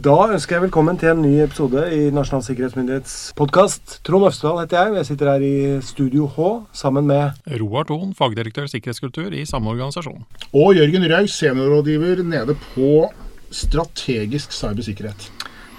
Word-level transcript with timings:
Da 0.00 0.14
ønsker 0.32 0.56
jeg 0.56 0.62
velkommen 0.62 0.96
til 0.96 1.10
en 1.10 1.18
ny 1.20 1.42
episode 1.42 1.80
i 1.92 2.06
Nasjonal 2.14 2.40
sikkerhetsmyndighets 2.46 3.34
podkast. 3.36 3.98
Trond 4.06 4.24
Øvstedal 4.30 4.62
heter 4.62 4.78
jeg, 4.78 4.92
og 4.92 4.96
jeg 4.96 5.08
sitter 5.10 5.28
her 5.28 5.42
i 5.44 5.56
Studio 5.84 6.24
H 6.24 6.46
sammen 6.72 7.04
med 7.10 7.36
Roar 7.60 7.84
Thon, 7.84 8.14
fagdirektør 8.16 8.70
sikkerhetskultur 8.70 9.34
i 9.36 9.42
samme 9.44 9.68
organisasjon. 9.74 10.22
Og 10.56 10.72
Jørgen 10.78 11.04
Raus, 11.12 11.34
seniorrådgiver 11.36 12.22
nede 12.24 12.56
på 12.70 13.10
strategisk 13.52 14.56
cybersikkerhet. 14.56 15.28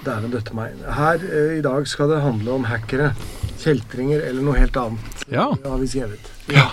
Dæven 0.06 0.30
døtte 0.30 0.54
meg. 0.54 0.78
Her 0.86 1.26
eh, 1.26 1.56
i 1.58 1.64
dag 1.66 1.90
skal 1.90 2.14
det 2.14 2.22
handle 2.22 2.60
om 2.60 2.68
hackere, 2.70 3.16
kjeltringer 3.58 4.22
eller 4.22 4.46
noe 4.46 4.60
helt 4.60 4.78
annet. 4.78 5.26
Ja. 5.32 5.50
Det 5.58 5.66
har 5.66 5.82
vi 5.82 5.90
skrevet. 5.96 6.30
Ja. 6.52 6.68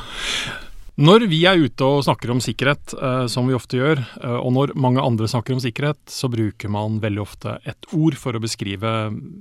Når 0.99 1.29
vi 1.31 1.37
er 1.47 1.61
ute 1.63 1.87
og 1.87 2.01
snakker 2.03 2.33
om 2.33 2.41
sikkerhet, 2.43 2.91
eh, 2.91 3.25
som 3.31 3.47
vi 3.47 3.55
ofte 3.55 3.77
gjør, 3.79 4.01
eh, 4.19 4.35
og 4.35 4.51
når 4.51 4.73
mange 4.75 4.99
andre 4.99 5.29
snakker 5.31 5.55
om 5.55 5.61
sikkerhet, 5.63 6.01
så 6.11 6.27
bruker 6.27 6.67
man 6.67 6.97
veldig 6.99 7.21
ofte 7.23 7.53
et 7.63 7.87
ord 7.95 8.17
for 8.19 8.35
å 8.35 8.41
beskrive 8.43 8.91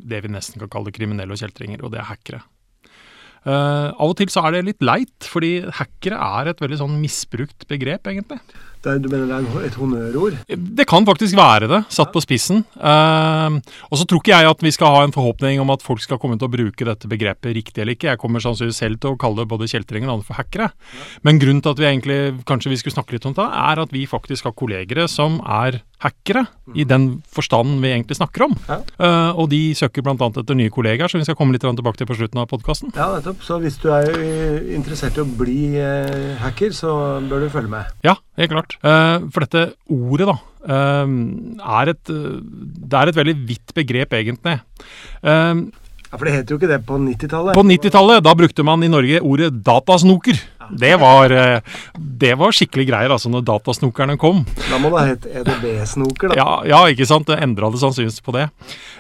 det 0.07 0.21
vi 0.23 0.31
nesten 0.31 0.63
kan 0.63 0.71
kalle 0.71 0.95
kriminelle 0.95 1.35
og 1.35 1.43
kjeltringer, 1.43 1.83
og 1.83 1.91
det 1.91 1.99
er 1.99 2.11
hackere. 2.13 2.45
Uh, 3.47 3.95
av 3.95 4.11
og 4.11 4.17
til 4.19 4.29
så 4.29 4.43
er 4.45 4.57
det 4.57 4.65
litt 4.67 4.83
leit, 4.85 5.25
fordi 5.25 5.63
hackere 5.79 6.19
er 6.19 6.51
et 6.51 6.59
veldig 6.61 6.79
sånn 6.81 6.97
misbrukt 7.01 7.67
begrep, 7.71 8.07
egentlig. 8.11 8.41
Det 8.85 8.93
er, 8.93 9.01
du 9.03 9.09
mener 9.11 9.27
det 9.27 9.39
er 9.39 9.67
et 9.67 9.77
honnørord? 9.79 10.37
Det 10.47 10.87
kan 10.89 11.07
faktisk 11.09 11.35
være 11.39 11.69
det, 11.71 11.81
satt 11.91 12.13
på 12.15 12.23
spissen. 12.23 12.63
Uh, 12.79 13.59
og 13.91 13.99
så 13.99 14.07
tror 14.07 14.23
ikke 14.23 14.37
jeg 14.37 14.51
at 14.53 14.63
vi 14.63 14.73
skal 14.75 14.95
ha 14.95 15.03
en 15.07 15.15
forhåpning 15.15 15.59
om 15.63 15.73
at 15.75 15.83
folk 15.85 16.03
skal 16.05 16.21
komme 16.23 16.39
til 16.39 16.47
å 16.47 16.53
bruke 16.53 16.87
dette 16.87 17.11
begrepet 17.11 17.57
riktig 17.57 17.83
eller 17.83 17.99
ikke. 17.99 18.13
Jeg 18.13 18.23
kommer 18.23 18.45
sannsynligvis 18.45 18.81
selv 18.85 19.03
til 19.03 19.17
å 19.17 19.21
kalle 19.21 19.49
både 19.51 19.71
kjeltringer 19.71 20.11
og 20.11 20.19
andre 20.19 20.29
for 20.31 20.39
hackere. 20.39 20.71
Men 21.27 21.43
grunnen 21.43 21.65
til 21.65 21.75
at 21.75 21.83
vi 21.83 21.91
egentlig 21.91 22.21
kanskje 22.49 22.73
vi 22.73 22.81
skulle 22.83 22.99
snakke 22.99 23.17
litt 23.17 23.29
om 23.29 23.37
det, 23.39 23.49
er 23.49 23.83
at 23.83 23.95
vi 23.95 24.07
faktisk 24.11 24.49
har 24.49 24.57
kollegere 24.59 25.09
som 25.11 25.41
er 25.43 25.83
hackere, 26.03 26.45
i 26.79 26.85
den 26.87 27.09
forstanden 27.35 27.81
vi 27.83 27.91
egentlig 27.91 28.19
snakker 28.19 28.47
om. 28.47 28.55
Ja. 28.69 28.79
Uh, 29.01 29.41
og 29.43 29.49
de 29.53 29.61
søker 29.79 30.05
bl.a. 30.07 30.15
etter 30.15 30.59
nye 30.59 30.73
kollegaer, 30.73 31.11
som 31.11 31.21
vi 31.21 31.27
skal 31.27 31.37
komme 31.39 31.57
litt 31.57 31.65
tilbake 31.67 31.99
til 31.99 32.09
på 32.09 32.19
slutten 32.19 32.43
av 32.43 32.49
podkasten. 32.51 32.93
Ja, 32.97 33.11
nettopp. 33.17 33.43
Så 33.45 33.59
hvis 33.63 33.81
du 33.83 33.89
er 33.95 34.07
interessert 34.77 35.19
i 35.19 35.25
å 35.25 35.29
bli 35.41 35.75
uh, 35.79 36.39
hacker, 36.45 36.75
så 36.77 36.93
bør 37.27 37.47
du 37.47 37.51
følge 37.55 37.73
med. 37.73 37.91
Ja, 38.07 38.19
helt 38.39 38.55
klart. 38.55 38.79
Uh, 38.85 39.27
for 39.35 39.47
dette 39.47 39.73
ordet, 39.91 40.31
da, 40.31 40.39
er 40.69 41.89
et 41.95 42.11
Det 42.11 42.97
er 42.99 43.09
et 43.09 43.17
veldig 43.17 43.35
vidt 43.49 43.73
begrep, 43.77 44.13
egentlig. 44.19 44.59
Ja, 45.23 46.17
For 46.17 46.27
det 46.27 46.35
het 46.35 46.51
jo 46.51 46.59
ikke 46.59 46.69
det 46.71 46.81
på 46.89 46.99
90-tallet. 47.01 47.57
på 47.57 47.65
90-tallet, 47.65 48.25
da 48.25 48.35
brukte 48.37 48.65
man 48.67 48.83
i 48.85 48.91
Norge 48.91 49.21
ordet 49.23 49.51
datasnoker. 49.65 50.41
Det 50.71 50.95
var, 51.01 51.31
eh, 51.31 51.61
det 51.95 52.35
var 52.39 52.53
skikkelig 52.53 52.89
greier, 52.91 53.15
altså, 53.15 53.31
når 53.33 53.47
datasnokerne 53.49 54.19
kom. 54.21 54.45
Da 54.69 54.79
må 54.79 54.91
det 54.93 54.99
ha 54.99 55.07
hett 55.07 55.27
EDB-snoker, 55.41 56.33
da. 56.33 56.39
Ja, 56.39 56.49
ja, 56.69 56.81
ikke 56.93 57.07
sant? 57.09 57.29
Det 57.31 57.41
endra 57.43 57.71
det 57.73 57.81
sannsynligvis 57.83 58.25
på 58.25 58.35
det. 58.37 58.49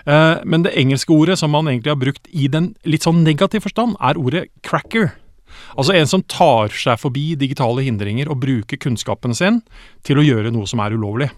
Eh, 0.07 0.45
men 0.45 0.65
det 0.65 0.77
engelske 0.79 1.13
ordet 1.15 1.39
som 1.39 1.51
man 1.51 1.69
egentlig 1.69 1.93
har 1.93 2.01
brukt 2.01 2.29
i 2.33 2.49
den 2.49 2.75
litt 2.89 3.07
sånn 3.07 3.25
negativ 3.25 3.67
forstand, 3.67 3.97
er 4.01 4.21
ordet 4.21 4.49
cracker. 4.63 5.13
Altså 5.79 5.95
en 5.95 6.09
som 6.11 6.23
tar 6.23 6.73
seg 6.75 6.99
forbi 7.01 7.35
digitale 7.39 7.85
hindringer 7.87 8.31
og 8.33 8.41
bruker 8.43 8.81
kunnskapen 8.81 9.35
sin 9.37 9.61
til 10.07 10.19
å 10.19 10.25
gjøre 10.25 10.53
noe 10.55 10.67
som 10.67 10.81
er 10.83 10.97
ulovlig. 10.97 11.31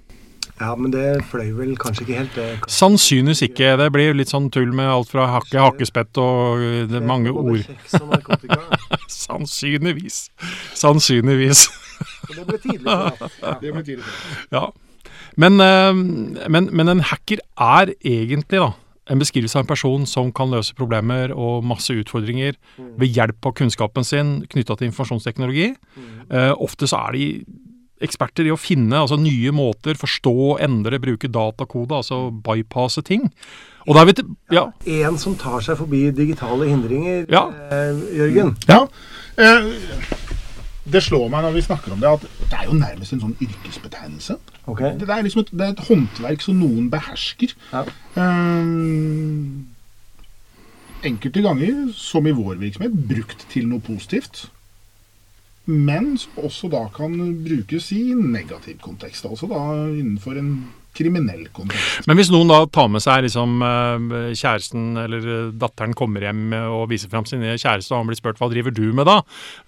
Ja, 0.60 0.74
men 0.76 0.92
det 0.92 1.22
fløy 1.30 1.54
vel 1.56 1.70
kanskje 1.80 2.04
ikke 2.04 2.16
helt, 2.18 2.34
det. 2.36 2.48
Sannsynligvis 2.68 3.40
ikke. 3.46 3.72
Det 3.80 3.86
blir 3.94 4.16
litt 4.16 4.28
sånn 4.28 4.50
tull 4.52 4.74
med 4.76 4.90
alt 4.92 5.08
fra 5.08 5.24
hakke, 5.32 5.56
hakkespett 5.56 6.20
og 6.20 6.60
eh, 6.60 6.82
det 6.90 7.00
mange 7.00 7.32
ord. 7.32 7.62
kjeks 7.64 7.96
og 8.02 8.10
narkotika. 8.12 8.60
Sannsynligvis. 9.10 10.28
Sannsynligvis. 10.78 11.66
Det 12.30 12.46
ble 12.46 12.60
tidlig 12.62 12.86
forlatt. 12.86 13.34
Ja. 13.44 13.56
Det 13.60 13.72
blir 13.74 13.86
tidlig. 13.86 14.06
Ja. 14.54 14.68
Men, 15.40 15.60
eh, 15.60 16.48
men, 16.50 16.70
men 16.72 16.92
en 16.92 17.02
hacker 17.10 17.42
er 17.60 17.92
egentlig 18.00 18.60
da, 18.60 18.72
en 19.10 19.20
beskrivelse 19.22 19.58
av 19.58 19.64
en 19.64 19.70
person 19.70 20.06
som 20.06 20.30
kan 20.34 20.52
løse 20.52 20.76
problemer 20.78 21.32
og 21.34 21.64
masse 21.66 21.94
utfordringer 21.94 22.54
ved 22.78 23.16
hjelp 23.16 23.48
av 23.48 23.56
kunnskapen 23.58 24.06
sin 24.06 24.36
knytta 24.50 24.76
til 24.78 24.90
informasjonsteknologi. 24.90 25.72
Eh, 26.30 26.52
ofte 26.56 26.88
så 26.90 27.00
er 27.08 27.18
de 27.18 27.24
eksperter 28.00 28.46
i 28.48 28.52
å 28.54 28.58
finne 28.60 28.96
altså 29.02 29.18
nye 29.20 29.50
måter, 29.52 29.94
forstå, 30.00 30.34
endre, 30.64 30.98
bruke 31.02 31.28
datakode, 31.28 31.92
altså 32.00 32.30
bypasse 32.32 33.02
ting. 33.06 33.30
Og 33.88 33.94
da 33.96 34.02
er 34.02 34.10
vi 34.10 34.12
til, 34.20 34.26
ja, 34.52 34.66
En 34.86 35.16
som 35.18 35.34
tar 35.40 35.60
seg 35.64 35.76
forbi 35.80 36.10
digitale 36.12 36.68
hindringer, 36.68 37.26
Ja. 37.32 37.46
eh, 37.70 37.96
Jørgen. 38.18 38.56
Ja. 38.68 38.86
Eh, 39.38 39.72
det 40.90 41.02
slår 41.04 41.28
meg 41.30 41.44
når 41.44 41.52
vi 41.54 41.62
snakker 41.62 41.92
om 41.92 42.00
det, 42.00 42.08
at 42.08 42.20
det 42.50 42.58
er 42.58 42.64
jo 42.66 42.72
nærmest 42.76 43.12
en 43.12 43.20
sånn 43.20 43.36
yrkesbetegnelse. 43.40 44.36
Ok. 44.66 44.80
Det 44.98 45.08
er 45.08 45.22
liksom 45.22 45.40
et, 45.44 45.50
det 45.52 45.60
er 45.66 45.72
et 45.76 45.84
håndverk 45.88 46.40
som 46.42 46.58
noen 46.60 46.88
behersker. 46.92 47.54
Ja. 47.72 47.84
Eh, 48.16 48.64
enkelte 51.08 51.42
ganger, 51.44 51.92
som 51.96 52.26
i 52.28 52.32
vår 52.36 52.58
virksomhet, 52.60 52.92
brukt 53.08 53.46
til 53.52 53.66
noe 53.70 53.80
positivt. 53.80 54.48
Men 55.70 56.16
som 56.18 56.40
også 56.42 56.70
da 56.72 56.82
kan 56.94 57.16
brukes 57.44 57.90
i 57.94 58.02
negativ 58.14 58.80
kontekst. 58.82 59.26
Altså 59.28 59.48
da 59.50 59.62
innenfor 59.94 60.38
en 60.40 60.52
kriminell 60.96 61.46
kontekst. 61.54 62.06
Men 62.10 62.18
hvis 62.18 62.32
noen 62.32 62.50
da 62.50 62.62
tar 62.70 62.90
med 62.92 63.04
seg 63.04 63.26
liksom 63.26 63.60
eh, 63.64 64.30
kjæresten 64.34 64.92
eller 65.04 65.30
eh, 65.36 65.52
datteren 65.60 65.96
kommer 65.96 66.24
hjem 66.26 66.54
og 66.60 66.88
viser 66.90 67.12
fram 67.12 67.28
sin 67.28 67.42
nye 67.44 67.58
kjæreste, 67.58 67.92
og 67.94 68.02
han 68.02 68.10
blir 68.10 68.20
spurt 68.20 68.40
hva 68.40 68.50
driver 68.52 68.74
du 68.74 68.86
med 68.96 69.08
da, 69.08 69.20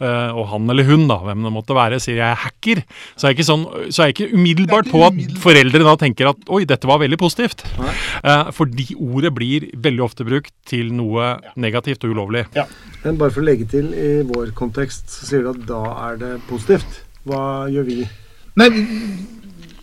Eh, 0.03 0.31
og 0.35 0.49
han 0.51 0.71
eller 0.73 0.87
hun, 0.89 1.07
da, 1.11 1.19
hvem 1.23 1.45
det 1.47 1.53
måtte 1.55 1.77
være, 1.77 2.01
sier 2.03 2.19
jeg 2.19 2.27
er 2.27 2.41
hacker, 2.43 2.83
så 3.15 3.27
er 3.27 3.33
jeg 3.33 3.39
ikke, 3.39 3.49
sånn, 3.49 3.67
så 3.89 4.03
er 4.03 4.11
jeg 4.11 4.17
ikke 4.17 4.39
umiddelbart 4.39 4.89
ikke 4.89 4.95
på 4.97 5.05
at 5.07 5.17
umiddelbart. 5.17 5.43
foreldre 5.45 5.83
da 5.87 5.95
tenker 6.01 6.31
at 6.33 6.49
oi, 6.57 6.63
dette 6.69 6.91
var 6.91 7.03
veldig 7.03 7.19
positivt. 7.21 7.65
Nei. 7.79 7.95
Eh, 8.33 8.51
fordi 8.57 8.89
ordet 8.97 9.35
blir 9.37 9.69
veldig 9.85 10.07
ofte 10.07 10.27
brukt 10.29 10.53
til 10.69 10.93
noe 10.97 11.35
negativt 11.61 12.07
og 12.07 12.17
ulovlig. 12.17 12.47
Ja. 12.59 12.67
Men 13.03 13.19
bare 13.21 13.35
for 13.35 13.43
å 13.43 13.47
legge 13.47 13.69
til, 13.71 13.93
i 13.95 14.11
vår 14.27 14.55
kontekst 14.59 15.11
så 15.11 15.29
sier 15.29 15.47
du 15.47 15.53
at 15.55 15.63
da 15.69 15.83
er 16.09 16.21
det 16.21 16.35
positivt. 16.51 17.03
Hva 17.29 17.69
gjør 17.71 17.87
vi? 17.87 18.01
Nei, 18.59 18.69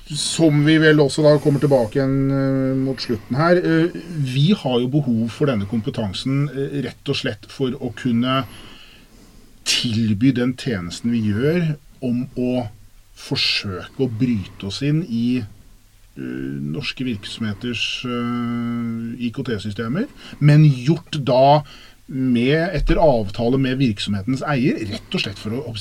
som 0.10 0.64
vi 0.66 0.78
vel 0.82 1.02
også 1.04 1.24
da 1.26 1.36
kommer 1.42 1.62
tilbake 1.62 2.00
igjen 2.00 2.16
eh, 2.34 2.80
mot 2.80 3.02
slutten 3.02 3.38
her. 3.38 3.60
eh, 3.62 4.00
vi 4.26 4.50
har 4.58 4.80
jo 4.82 4.90
behov 4.90 5.30
for 5.34 5.52
denne 5.52 5.70
kompetansen 5.70 6.48
eh, 6.50 6.80
rett 6.88 7.12
og 7.12 7.20
slett 7.20 7.46
for 7.52 7.76
å 7.78 7.92
kunne 7.98 8.42
tilby 9.70 10.34
den 10.34 10.56
tjenesten 10.58 11.14
vi 11.14 11.28
gjør, 11.30 11.76
om 12.02 12.26
å 12.40 12.66
forsøke 13.20 14.02
å 14.02 14.10
bryte 14.10 14.70
oss 14.70 14.82
inn 14.86 15.04
i 15.06 15.44
norske 16.20 17.06
virksomheters 17.08 18.02
IKT-systemer, 19.24 20.08
men 20.44 20.66
gjort 20.68 21.16
da 21.28 21.62
med, 22.10 22.74
etter 22.76 23.00
avtale 23.00 23.60
med 23.62 23.78
virksomhetens 23.80 24.44
eier, 24.44 24.82
rett 24.90 25.16
og 25.16 25.24
slett 25.24 25.40
for 25.40 25.56
å, 25.60 25.76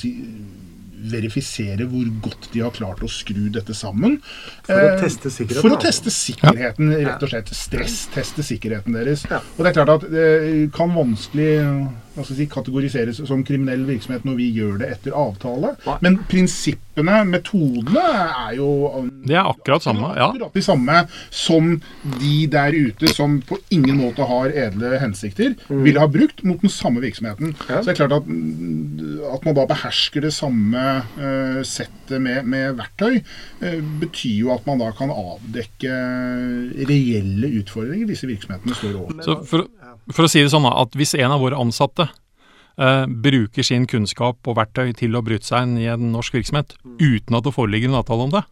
verifisere 0.99 1.85
hvor 1.89 2.07
godt 2.21 2.49
de 2.53 2.59
har 2.65 2.71
klart 2.75 2.99
å 3.05 3.09
skru 3.11 3.47
dette 3.53 3.73
sammen. 3.77 4.19
For 4.67 4.75
å 4.75 4.89
Eh, 4.95 5.01
teste 5.03 5.29
sikkerheten, 5.31 5.61
For 5.61 5.75
å 5.75 5.79
teste 5.81 6.11
sikkerheten, 6.13 6.91
rett 7.05 7.23
og 7.23 7.29
slett. 7.29 7.49
Stressteste 7.55 8.43
sikkerheten 8.43 8.93
deres. 8.93 9.25
Ja. 9.29 9.39
Og 9.57 9.63
det 9.63 9.71
er 9.71 9.77
klart 9.85 9.95
at 10.03 10.09
det 10.11 10.71
kan 10.75 10.89
vanskelig 10.93 11.89
si, 12.27 12.47
kategoriseres 12.49 13.21
som 13.27 13.43
kriminell 13.47 13.85
virksomhet 13.87 14.25
når 14.27 14.37
vi 14.39 14.49
gjør 14.57 14.79
det 14.81 14.91
etter 14.95 15.15
avtale. 15.17 15.73
Nei. 15.85 15.97
Men 16.05 16.19
prinsippene, 16.29 17.21
metodene, 17.29 18.05
er 18.49 18.55
jo 18.57 18.69
Det 19.23 19.35
er 19.35 19.47
akkurat 19.47 19.85
samme, 19.85 20.11
ja. 20.17 20.29
akkurat 20.29 20.55
de 20.55 20.63
samme 20.65 20.97
som 21.33 21.71
de 22.19 22.35
der 22.51 22.75
ute 22.75 23.11
som 23.13 23.39
på 23.45 23.59
ingen 23.75 23.99
måte 24.01 24.27
har 24.27 24.51
edle 24.51 24.99
hensikter, 25.01 25.55
ville 25.69 26.01
ha 26.01 26.09
brukt 26.11 26.43
mot 26.47 26.61
den 26.61 26.73
samme 26.73 27.03
virksomheten. 27.03 27.53
Mm. 27.53 27.65
Ja. 27.69 27.79
Så 27.79 27.89
det 27.89 27.95
er 27.95 27.99
klart 28.01 28.17
at, 28.19 28.27
mm, 28.27 29.19
at 29.33 29.47
man 29.47 29.57
da 29.57 29.67
behersker 29.69 30.25
det 30.25 30.33
samme 30.35 30.85
uh, 31.19 31.61
settet 31.67 32.17
med, 32.21 32.43
med 32.49 32.77
verktøy, 32.79 33.21
uh, 33.63 33.79
betyr 34.01 34.45
jo 34.45 34.53
at 34.55 34.67
man 34.69 34.81
da 34.81 34.91
kan 34.95 35.13
avdekke 35.13 35.95
reelle 36.89 37.51
utfordringer 37.61 38.09
disse 38.09 38.29
virksomhetene 38.29 38.77
står 38.77 38.97
overfor. 38.99 39.43
For, 39.49 39.67
for 40.13 40.25
å 40.25 40.31
si 40.31 40.41
det 40.43 40.51
sånn 40.53 40.65
da, 40.67 40.73
at 40.83 40.95
hvis 40.97 41.15
en 41.19 41.35
av 41.35 41.43
våre 41.43 41.59
ansatte 41.59 42.08
eh, 42.79 43.05
bruker 43.07 43.65
sin 43.65 43.87
kunnskap 43.89 44.47
og 44.47 44.57
verktøy 44.59 44.93
til 44.97 45.15
å 45.15 45.23
bryte 45.25 45.47
seg 45.47 45.67
inn 45.67 45.77
i 45.81 45.89
en 45.91 46.11
norsk 46.13 46.39
virksomhet 46.39 46.75
uten 46.99 47.37
at 47.37 47.45
det 47.45 47.55
foreligger 47.55 47.91
en 47.91 47.99
avtale 48.01 48.27
om 48.27 48.33
det, 48.33 48.43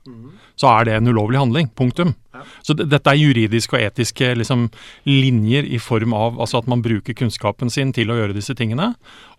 så 0.59 0.71
er 0.75 0.87
det 0.87 0.97
en 0.97 1.11
ulovlig 1.11 1.41
handling. 1.41 1.71
Punktum. 1.77 2.15
Ja. 2.37 2.45
Så 2.65 2.75
dette 2.77 3.11
er 3.11 3.19
juridiske 3.19 3.77
og 3.77 3.83
etiske 3.83 4.33
liksom, 4.37 4.67
linjer 5.09 5.67
i 5.67 5.79
form 5.81 6.15
av 6.17 6.39
altså 6.39 6.61
at 6.61 6.69
man 6.71 6.83
bruker 6.85 7.17
kunnskapen 7.17 7.71
sin 7.73 7.93
til 7.95 8.11
å 8.11 8.19
gjøre 8.19 8.37
disse 8.37 8.55
tingene. 8.57 8.93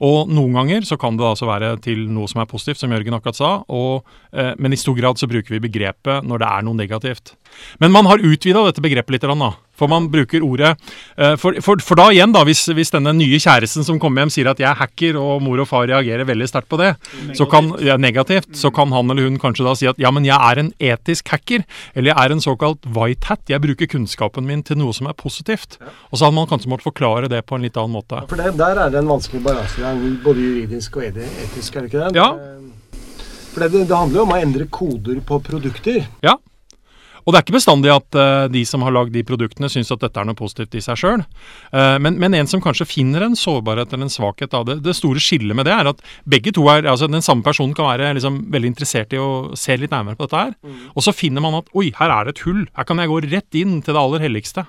Og 0.04 0.30
noen 0.30 0.58
ganger 0.58 0.86
så 0.86 0.98
kan 1.00 1.18
det 1.18 1.26
altså 1.26 1.48
være 1.48 1.74
til 1.84 2.06
noe 2.12 2.30
som 2.30 2.42
er 2.42 2.50
positivt, 2.50 2.82
som 2.82 2.92
Jørgen 2.94 3.16
akkurat 3.16 3.38
sa, 3.38 3.52
og, 3.68 4.06
eh, 4.32 4.54
men 4.58 4.74
i 4.74 4.80
stor 4.80 4.96
grad 4.98 5.18
så 5.18 5.30
bruker 5.30 5.56
vi 5.56 5.64
begrepet 5.68 6.26
når 6.26 6.42
det 6.42 6.50
er 6.50 6.66
noe 6.66 6.78
negativt. 6.78 7.34
Men 7.82 7.94
man 7.94 8.06
har 8.06 8.22
utvida 8.22 8.64
dette 8.66 8.84
begrepet 8.84 9.16
litt, 9.16 9.26
da. 9.26 9.50
For 9.78 9.90
man 9.90 10.08
bruker 10.10 10.42
ordet 10.42 10.72
eh, 11.16 11.36
for, 11.38 11.58
for, 11.62 11.80
for 11.84 11.98
da 11.98 12.08
igjen, 12.10 12.32
da, 12.34 12.42
hvis, 12.46 12.64
hvis 12.74 12.90
denne 12.94 13.14
nye 13.14 13.38
kjæresten 13.38 13.86
som 13.86 14.00
kommer 14.02 14.24
hjem 14.24 14.32
sier 14.34 14.50
at 14.50 14.62
jeg 14.62 14.68
er 14.70 14.80
hacker, 14.80 15.18
og 15.20 15.44
mor 15.44 15.62
og 15.62 15.68
far 15.70 15.86
reagerer 15.90 16.26
veldig 16.28 16.48
sterkt 16.50 16.70
på 16.72 16.80
det, 16.80 16.92
så 17.38 17.46
kan, 17.50 17.70
ja, 17.84 17.98
negativt, 18.00 18.50
så 18.58 18.72
kan 18.74 18.92
han 18.94 19.10
eller 19.10 19.28
hun 19.28 19.38
kanskje 19.40 19.66
da 19.66 19.76
si 19.78 19.90
at 19.90 20.00
ja, 20.02 20.10
men 20.14 20.26
jeg 20.26 20.38
er 20.38 20.62
en 20.62 20.72
etisk 20.90 21.30
hacker, 21.34 21.66
eller 21.94 22.12
jeg 22.12 22.24
er 22.24 22.34
en 22.34 22.42
såkalt 22.42 22.87
white 22.94 23.28
hat. 23.30 23.42
Jeg 23.50 23.60
bruker 23.64 23.88
kunnskapen 23.90 24.46
min 24.48 24.62
til 24.66 24.78
noe 24.80 24.94
som 24.96 25.08
er 25.10 25.16
positivt. 25.18 25.78
Og 26.10 26.18
så 26.18 26.26
hadde 26.26 26.36
man 26.38 26.48
kanskje 26.50 26.70
måttet 26.72 26.88
forklare 26.88 27.28
det 27.32 27.44
på 27.46 27.56
en 27.58 27.64
litt 27.66 27.76
annen 27.80 27.96
måte. 27.98 28.22
For 28.30 28.36
det, 28.40 28.56
Der 28.58 28.76
er 28.84 28.90
det 28.90 28.98
en 29.02 29.10
vanskelig 29.10 29.42
balansegang, 29.44 30.02
både 30.24 30.44
juridisk 30.44 30.96
og 30.96 31.08
etisk, 31.08 31.76
er 31.76 31.80
det 31.86 31.90
ikke 31.92 32.04
det? 32.08 32.16
Ja. 32.16 32.32
Eh, 32.34 32.54
For 33.54 33.64
det, 33.64 33.88
det 33.88 33.96
handler 33.96 34.20
jo 34.20 34.26
om 34.26 34.34
å 34.36 34.40
endre 34.42 34.66
koder 34.70 35.20
på 35.24 35.40
produkter. 35.42 36.04
Ja. 36.22 36.36
Og 37.28 37.34
det 37.34 37.40
er 37.40 37.44
ikke 37.44 37.58
bestandig 37.58 37.90
at 37.92 38.16
uh, 38.16 38.46
de 38.48 38.62
som 38.64 38.80
har 38.86 38.94
lagd 38.96 39.12
de 39.12 39.24
produktene, 39.28 39.68
syns 39.68 39.92
at 39.92 40.00
dette 40.00 40.16
er 40.16 40.24
noe 40.24 40.38
positivt 40.38 40.78
i 40.78 40.82
seg 40.84 40.96
sjøl. 40.96 41.24
men, 42.00 42.16
men 42.20 42.34
en 42.38 42.48
som 42.48 42.62
kanskje 42.62 42.86
finner 42.88 43.26
en 43.26 43.36
sårbarhet 43.36 43.92
eller 43.92 44.06
en 44.06 44.12
svakhet 44.12 44.54
av 44.56 44.64
det 44.68 44.78
Det 44.86 44.94
store 44.96 45.20
skillet 45.22 45.56
med 45.56 45.66
det 45.68 45.74
er 45.74 45.90
at 45.90 46.00
begge 46.24 46.52
to 46.56 46.64
er 46.72 46.88
altså 46.88 47.08
Den 47.10 47.24
samme 47.24 47.44
personen 47.44 47.74
kan 47.76 47.90
være 47.90 48.14
liksom 48.16 48.40
veldig 48.52 48.72
interessert 48.72 49.12
i 49.12 49.20
å 49.20 49.56
se 49.58 49.76
litt 49.76 49.92
nærmere 49.92 50.16
på 50.16 50.26
dette 50.26 50.42
her. 50.46 50.56
Og 50.94 51.04
så 51.04 51.14
finner 51.14 51.44
man 51.44 51.60
at 51.60 51.68
oi, 51.76 51.90
her 51.98 52.14
er 52.14 52.28
det 52.28 52.36
et 52.36 52.44
hull. 52.46 52.64
Her 52.76 52.88
kan 52.88 53.02
jeg 53.02 53.12
gå 53.12 53.20
rett 53.28 53.60
inn 53.60 53.80
til 53.82 53.94
det 53.94 54.02
aller 54.02 54.24
helligste. 54.24 54.64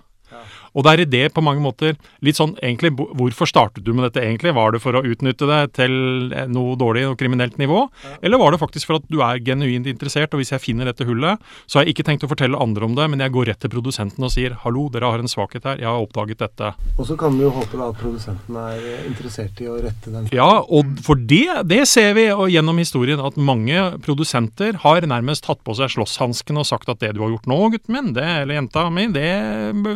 Og 0.74 0.86
det 0.86 0.92
er 0.94 1.04
i 1.04 1.10
det 1.10 1.26
på 1.36 1.44
mange 1.46 1.64
måter 1.64 1.98
litt 2.26 2.40
sånn 2.40 2.56
egentlig 2.60 2.92
Hvorfor 2.98 3.48
startet 3.50 3.86
du 3.86 3.92
med 3.96 4.06
dette 4.08 4.22
egentlig? 4.24 4.54
Var 4.56 4.74
det 4.74 4.82
for 4.84 4.98
å 4.98 5.04
utnytte 5.06 5.48
det 5.50 5.60
til 5.78 5.94
eh, 6.36 6.48
noe 6.52 6.76
dårlig 6.80 7.06
og 7.10 7.18
kriminelt 7.20 7.58
nivå? 7.62 7.86
Eller 8.26 8.42
var 8.42 8.54
det 8.54 8.62
faktisk 8.62 8.90
for 8.90 9.00
at 9.00 9.08
du 9.12 9.20
er 9.26 9.42
genuint 9.46 9.88
interessert, 9.90 10.34
og 10.34 10.42
hvis 10.42 10.54
jeg 10.54 10.64
finner 10.64 10.90
dette 10.90 11.08
hullet, 11.08 11.42
så 11.66 11.80
har 11.80 11.88
jeg 11.88 11.96
ikke 11.96 12.06
tenkt 12.10 12.26
å 12.26 12.32
fortelle 12.32 12.60
andre 12.60 12.88
om 12.88 12.96
det, 12.98 13.08
men 13.12 13.24
jeg 13.24 13.34
går 13.36 13.50
rett 13.52 13.62
til 13.64 13.72
produsenten 13.74 14.26
og 14.26 14.34
sier 14.34 14.58
hallo, 14.64 14.88
dere 14.94 15.12
har 15.12 15.24
en 15.24 15.32
svakhet 15.32 15.68
her, 15.70 15.82
jeg 15.82 15.90
har 15.90 16.04
oppdaget 16.04 16.42
dette. 16.44 16.72
Og 16.98 17.08
så 17.10 17.18
kan 17.20 17.38
du 17.38 17.46
jo 17.46 17.54
håpe 17.56 17.80
da 17.80 17.90
at 17.92 18.00
produsenten 18.00 18.60
er 18.64 18.80
eh, 18.80 19.06
interessert 19.10 19.62
i 19.64 19.70
å 19.72 19.78
rette 19.82 20.14
den. 20.14 20.30
Ja, 20.36 20.50
og 20.62 21.00
for 21.06 21.20
det, 21.20 21.46
det 21.70 21.84
ser 21.90 22.14
vi 22.18 22.28
og 22.34 22.50
gjennom 22.52 22.82
historien 22.82 23.22
at 23.24 23.40
mange 23.40 23.86
produsenter 24.06 24.82
har 24.84 25.08
nærmest 25.10 25.46
tatt 25.48 25.64
på 25.66 25.76
seg 25.78 25.92
slåsshanskene 25.96 26.64
og 26.64 26.70
sagt 26.70 26.92
at 26.92 27.02
det 27.04 27.14
du 27.18 27.24
har 27.24 27.34
gjort 27.34 27.50
nå, 27.50 27.60
gutten 27.76 27.96
min, 27.96 28.14
det, 28.18 28.28
eller 28.44 28.60
jenta 28.60 28.88
mi, 28.94 29.08
det 29.14 29.30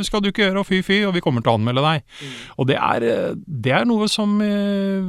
skal 0.08 0.24
du 0.24 0.32
ikke 0.32 0.48
gjøre, 0.48 0.63
og 0.64 0.70
fy 0.70 0.82
fy, 0.86 1.02
og 1.08 1.14
vi 1.18 1.24
kommer 1.24 1.44
til 1.44 1.54
å 1.54 1.58
anmelde 1.60 1.84
deg. 1.86 2.08
Og 2.58 2.70
det 2.72 2.80
er, 2.80 3.08
eh, 3.10 3.36
det 3.68 3.76
er 3.76 3.88
noe 3.90 4.10
som 4.12 4.40
eh, 4.44 5.04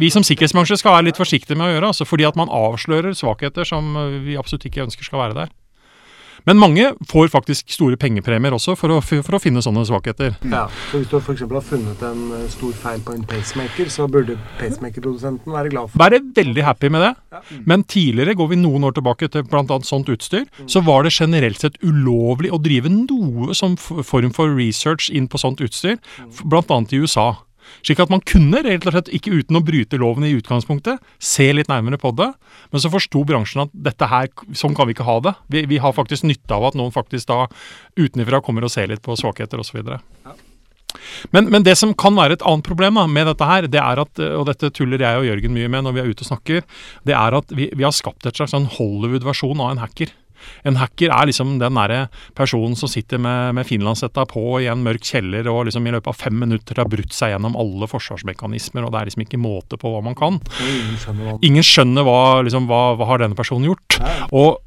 vi 0.00 0.10
som 0.12 0.26
sikkerhetsbransje 0.26 0.80
skal 0.82 0.98
være 0.98 1.10
litt 1.10 1.20
forsiktige 1.20 1.58
med 1.58 1.70
å 1.70 1.72
gjøre, 1.74 1.94
altså 1.94 2.08
fordi 2.08 2.28
at 2.28 2.38
man 2.40 2.52
avslører 2.52 3.16
svakheter 3.16 3.68
som 3.68 3.94
eh, 3.96 4.20
vi 4.26 4.38
absolutt 4.40 4.68
ikke 4.68 4.84
ønsker 4.88 5.06
skal 5.06 5.24
være 5.24 5.38
der. 5.44 5.56
Men 6.48 6.58
mange 6.60 6.90
får 7.10 7.28
faktisk 7.32 7.68
store 7.72 7.96
pengepremier 8.00 8.54
også 8.56 8.76
for 8.78 8.94
å, 8.94 9.00
for 9.04 9.36
å 9.36 9.40
finne 9.42 9.60
sånne 9.64 9.82
svakheter. 9.88 10.36
Ja, 10.48 10.66
så 10.90 11.00
Hvis 11.00 11.10
du 11.10 11.16
f.eks. 11.18 11.42
har 11.44 11.64
funnet 11.66 12.02
en 12.06 12.22
eh, 12.38 12.46
stor 12.52 12.72
feil 12.80 13.02
på 13.04 13.14
en 13.16 13.24
pacemaker, 13.28 13.90
så 13.92 14.06
burde 14.10 14.38
pacemaker-produsenten 14.60 15.52
være 15.52 15.72
glad 15.74 15.90
for 15.92 16.00
Være 16.02 16.20
veldig 16.36 16.64
happy 16.66 16.88
med 16.94 17.04
det. 17.04 17.12
Ja. 17.34 17.42
Men 17.68 17.84
tidligere, 17.84 18.34
går 18.38 18.50
vi 18.54 18.60
noen 18.62 18.84
år 18.88 18.96
tilbake 18.96 19.28
til 19.32 19.44
bl.a. 19.50 19.80
sånt 19.86 20.08
utstyr, 20.12 20.46
så 20.70 20.82
var 20.86 21.04
det 21.06 21.12
generelt 21.16 21.60
sett 21.60 21.76
ulovlig 21.84 22.52
å 22.54 22.60
drive 22.62 22.90
noe 22.92 23.54
som 23.58 23.76
form 23.76 24.32
for 24.36 24.50
research 24.56 25.10
inn 25.12 25.28
på 25.30 25.38
sånt 25.40 25.60
utstyr, 25.64 25.98
f- 26.28 26.42
bl.a. 26.44 26.80
i 26.90 27.00
USA. 27.04 27.28
Slik 27.80 28.02
at 28.02 28.12
man 28.12 28.22
kunne 28.26 28.62
rett 28.66 28.86
og 28.86 28.94
slett, 28.94 29.12
ikke 29.16 29.32
uten 29.40 29.58
å 29.58 29.64
bryte 29.64 30.00
loven 30.00 30.26
i 30.28 30.34
utgangspunktet, 30.36 31.00
se 31.22 31.48
litt 31.54 31.70
nærmere 31.70 32.00
på 32.00 32.12
det. 32.18 32.30
Men 32.72 32.82
så 32.82 32.92
forsto 32.92 33.24
bransjen 33.28 33.64
at 33.66 33.74
dette 33.88 34.10
her, 34.10 34.30
sånn 34.56 34.76
kan 34.76 34.88
vi 34.88 34.96
ikke 34.96 35.08
ha 35.08 35.18
det. 35.24 35.34
Vi, 35.52 35.64
vi 35.70 35.80
har 35.82 35.96
faktisk 35.96 36.28
nytte 36.28 36.56
av 36.56 36.70
at 36.70 36.78
noen 36.78 36.94
faktisk 36.94 37.30
da 37.30 37.46
utenfra 37.98 38.42
kommer 38.44 38.66
og 38.66 38.72
ser 38.72 38.90
litt 38.90 39.04
på 39.04 39.18
svakheter 39.18 39.62
osv. 39.62 39.82
Men, 41.30 41.50
men 41.52 41.64
det 41.66 41.76
som 41.78 41.92
kan 41.94 42.16
være 42.16 42.38
et 42.38 42.46
annet 42.46 42.66
problem 42.66 42.98
da, 42.98 43.06
med 43.10 43.28
dette 43.30 43.46
her, 43.46 43.68
det 43.70 43.80
er 43.82 44.02
at, 44.02 44.22
og 44.40 44.46
dette 44.48 44.72
tuller 44.74 45.02
jeg 45.02 45.20
og 45.20 45.28
Jørgen 45.28 45.54
mye 45.54 45.70
med 45.70 45.86
når 45.86 45.96
vi 45.96 46.02
er 46.02 46.10
ute 46.10 46.26
og 46.26 46.30
snakker, 46.32 46.66
det 47.06 47.16
er 47.16 47.36
at 47.38 47.54
vi, 47.54 47.70
vi 47.76 47.86
har 47.86 47.94
skapt 47.94 48.26
et 48.26 48.40
slags 48.40 48.54
sånn 48.56 48.68
Hollywood-versjon 48.78 49.62
av 49.62 49.74
en 49.74 49.84
hacker. 49.84 50.12
En 50.68 50.78
hacker 50.80 51.12
er 51.14 51.30
liksom 51.30 51.56
den 51.60 51.78
derre 51.78 52.06
personen 52.36 52.76
som 52.78 52.90
sitter 52.90 53.20
med, 53.22 53.54
med 53.58 53.68
finlandshetta 53.68 54.26
på 54.30 54.44
i 54.62 54.68
en 54.70 54.84
mørk 54.86 55.04
kjeller 55.06 55.48
og 55.50 55.66
liksom 55.68 55.86
i 55.86 55.94
løpet 55.94 56.12
av 56.12 56.18
fem 56.20 56.38
minutter 56.40 56.80
har 56.80 56.90
brutt 56.90 57.14
seg 57.16 57.34
gjennom 57.34 57.58
alle 57.60 57.88
forsvarsmekanismer, 57.90 58.86
og 58.86 58.94
det 58.94 59.00
er 59.00 59.10
liksom 59.10 59.26
ikke 59.26 59.40
måte 59.40 59.80
på 59.80 59.92
hva 59.92 60.02
man 60.04 60.18
kan. 60.18 60.40
Ingen 61.46 61.66
skjønner 61.66 62.06
hva 62.06 62.20
liksom, 62.46 62.68
hva, 62.70 62.82
hva 62.98 63.08
har 63.12 63.24
denne 63.24 63.38
personen 63.38 63.70
gjort. 63.70 64.00
Og 64.30 64.58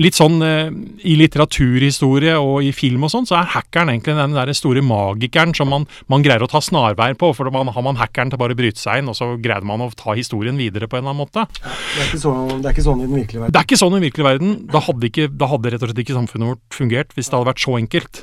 litt 0.00 0.16
sånn 0.16 0.40
eh, 0.44 0.70
i 1.04 1.16
litteraturhistorie 1.20 2.38
og 2.40 2.64
i 2.64 2.70
film 2.72 3.04
og 3.04 3.12
sånn, 3.12 3.26
så 3.28 3.36
er 3.40 3.50
hackeren 3.52 3.92
egentlig 3.92 4.16
den 4.16 4.36
der 4.36 4.52
store 4.56 4.84
magikeren 4.84 5.52
som 5.56 5.68
man, 5.72 5.86
man 6.12 6.24
greier 6.24 6.44
å 6.44 6.48
ta 6.50 6.62
snarveier 6.64 7.18
på. 7.20 7.32
For 7.36 7.52
man, 7.52 7.72
har 7.74 7.84
man 7.84 8.00
hackeren 8.00 8.32
til 8.32 8.40
bare 8.40 8.56
å 8.56 8.58
bryte 8.58 8.80
seg 8.80 9.02
inn, 9.02 9.12
og 9.12 9.18
så 9.18 9.34
greide 9.42 9.68
man 9.68 9.84
å 9.84 9.90
ta 9.96 10.16
historien 10.16 10.56
videre 10.60 10.88
på 10.88 10.96
en 10.98 11.04
eller 11.04 11.14
annen 11.14 11.24
måte. 11.26 11.46
Det 11.52 12.00
er 12.00 12.08
ikke 12.08 12.22
sånn, 12.24 12.60
er 12.62 12.72
ikke 12.72 12.88
sånn 12.88 13.04
i 13.04 13.08
den 13.08 13.18
virkelige 13.20 13.44
verden. 13.44 13.54
Det 13.54 13.62
er 13.62 13.68
ikke 13.68 13.82
sånn 13.84 13.96
i 13.98 14.04
virkelig 14.06 14.28
verden. 14.28 14.54
Da 14.72 14.84
hadde, 14.88 15.08
ikke, 15.10 15.30
da 15.32 15.48
hadde 15.52 15.74
rett 15.74 15.82
og 15.84 15.90
slett 15.90 16.04
ikke 16.06 16.20
samfunnet 16.20 16.54
vårt 16.54 16.78
fungert 16.78 17.16
hvis 17.16 17.28
det 17.28 17.36
hadde 17.38 17.52
vært 17.52 17.66
så 17.66 17.80
enkelt. 17.80 18.22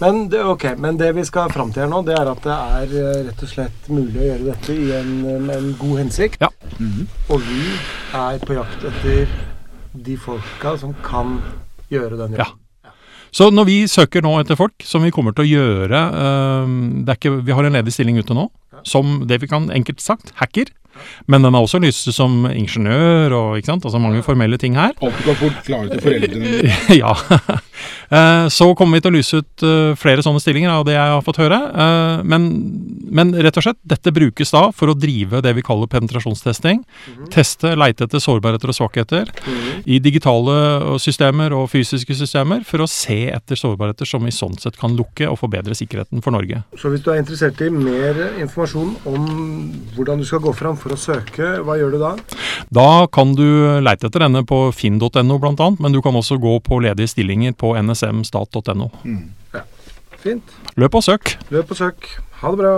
Men 0.00 0.26
det, 0.30 0.40
ok, 0.44 0.64
men 0.78 0.98
det 1.00 1.08
vi 1.16 1.24
skal 1.26 1.50
fram 1.52 1.72
til 1.74 1.84
her 1.84 1.90
nå, 1.90 2.00
det 2.06 2.14
er 2.16 2.30
at 2.30 2.40
det 2.44 2.54
er 2.54 2.94
eh, 3.00 3.18
rett 3.28 3.42
og 3.42 3.50
slett 3.50 3.90
mulig 3.90 4.20
å 4.20 4.28
gjøre 4.30 4.48
dette 4.50 4.76
i 4.76 4.88
en, 4.96 5.12
med 5.46 5.54
en 5.56 5.68
god 5.80 6.00
hensikt. 6.04 6.42
Ja. 6.42 6.50
Og 7.32 7.44
vi 7.44 7.60
er 8.16 8.40
på 8.46 8.56
jakt 8.58 8.88
etter 8.92 9.28
de 10.04 10.16
folka 10.20 10.76
som 10.80 10.94
kan 11.04 11.38
gjøre 11.92 12.16
den 12.18 12.36
jobben. 12.36 12.44
Ja. 12.44 12.92
Så 13.36 13.50
når 13.52 13.66
vi 13.68 13.76
søker 13.90 14.24
nå 14.24 14.32
etter 14.40 14.56
folk, 14.58 14.74
som 14.86 15.04
vi 15.04 15.12
kommer 15.12 15.34
til 15.36 15.44
å 15.44 15.50
gjøre 15.50 16.02
eh, 16.22 16.74
det 17.04 17.12
er 17.12 17.18
ikke, 17.18 17.34
Vi 17.44 17.54
har 17.56 17.68
en 17.68 17.76
ledig 17.76 17.92
stilling 17.92 18.18
ute 18.20 18.36
nå, 18.36 18.48
som 18.86 19.22
det 19.28 19.40
vi 19.42 19.50
kan 19.50 19.68
enkelt 19.74 20.00
sagt, 20.00 20.32
hacker. 20.40 20.70
Men 21.26 21.42
den 21.46 21.54
er 21.54 21.64
også 21.66 21.80
lyst 21.82 22.08
som 22.14 22.44
ingeniør 22.50 23.34
og 23.36 23.56
ikke 23.58 23.72
sant, 23.72 23.84
altså 23.88 24.00
mange 24.02 24.22
formelle 24.26 24.58
ting 24.60 24.76
her. 24.78 24.94
Alt 25.02 25.18
du 25.20 25.26
kan 25.30 25.38
forklare 25.40 25.90
til 25.94 26.04
foreldrene 26.06 26.56
dine. 26.62 26.98
ja. 27.02 27.14
Eh, 28.06 28.46
Så 28.54 28.68
kommer 28.78 28.96
vi 28.96 29.02
til 29.02 29.10
å 29.10 29.16
lyse 29.18 29.38
ut 29.42 29.62
eh, 29.66 29.90
flere 29.98 30.22
sånne 30.22 30.38
stillinger 30.40 30.70
av 30.70 30.84
det 30.86 30.94
jeg 30.94 31.10
har 31.10 31.22
fått 31.26 31.40
høre. 31.42 31.58
Eh, 31.74 32.20
Men, 32.24 32.44
men 33.10 33.32
rett 33.34 33.58
og 33.58 33.64
slett, 33.66 33.78
dette 33.82 34.12
brukes 34.14 34.52
da 34.54 34.68
for 34.72 34.92
å 34.92 34.94
drive 34.96 35.40
det 35.44 35.52
vi 35.58 35.64
kaller 35.66 35.90
penetrasjonstesting. 35.90 36.84
Teste, 37.34 37.74
leite 37.78 38.06
etter 38.06 38.22
sårbarheter 38.22 38.70
og 38.70 38.78
svakheter 38.78 39.32
i 39.90 39.98
digitale 40.02 40.54
systemer 41.02 41.52
og 41.58 41.66
fysiske 41.72 42.14
systemer 42.16 42.62
for 42.66 42.84
å 42.84 42.88
se 42.90 43.18
etter 43.34 43.58
sårbarheter 43.58 44.08
som 44.08 44.24
vi 44.24 44.32
sånn 44.34 44.54
sett 44.62 44.78
kan 44.80 44.94
lukke 44.96 45.26
og 45.28 45.40
forbedre 45.42 45.74
sikkerheten 45.76 46.22
for 46.24 46.34
Norge. 46.36 46.62
Så 46.78 46.90
hvis 46.94 47.02
du 47.04 47.10
er 47.12 47.20
interessert 47.20 47.60
i 47.66 47.70
mer 47.74 48.22
informasjon 48.46 48.94
om 49.10 49.28
hvordan 49.98 50.22
du 50.22 50.26
skal 50.30 50.42
gå 50.46 50.54
fram 50.56 50.78
for 50.86 50.94
å 50.94 51.00
søke, 51.00 51.48
hva 51.66 51.76
gjør 51.80 51.96
du 51.96 52.00
da? 52.02 52.12
Da 52.70 52.90
kan 53.12 53.34
du 53.38 53.46
leite 53.82 54.06
etter 54.08 54.22
denne 54.26 54.44
på 54.46 54.68
finn.no 54.76 55.38
bl.a., 55.42 55.70
men 55.82 55.94
du 55.94 56.00
kan 56.04 56.16
også 56.16 56.38
gå 56.42 56.58
på 56.62 56.78
ledige 56.84 57.10
stillinger 57.10 57.56
på 57.58 57.74
nsmstat.no. 57.82 58.90
Fint. 60.22 60.54
Løp 60.78 60.98
og 60.98 61.04
søk! 61.06 61.36
Løp 61.54 61.74
og 61.74 61.78
søk. 61.78 62.08
Ha 62.40 62.52
det 62.52 62.60
bra. 62.62 62.76